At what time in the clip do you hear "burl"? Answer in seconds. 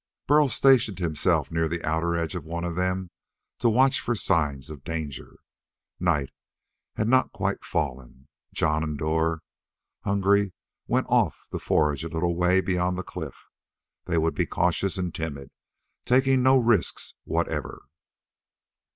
0.25-0.49